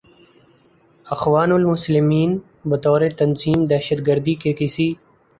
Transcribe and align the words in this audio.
اخوان 1.05 1.51
المسلمین 1.51 2.31
بطور 2.69 3.01
تنظیم 3.17 3.65
دہشت 3.65 3.99
گردی 4.07 4.35
کے 4.35 4.53
کسی 4.53 4.93